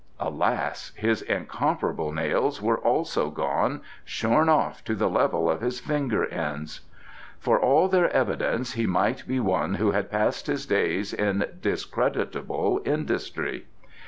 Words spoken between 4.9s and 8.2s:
the level of his finger ends. For all their